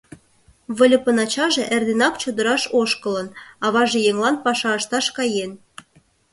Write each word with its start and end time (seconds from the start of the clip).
Выльыпын 0.77 1.17
ачаже 1.25 1.63
эрденак 1.75 2.15
чодыраш 2.21 2.63
ошкылын, 2.79 3.27
аваже 3.65 3.99
еҥлан 4.09 4.35
паша 4.43 4.71
ышташ 4.79 5.05
каен. 5.17 5.51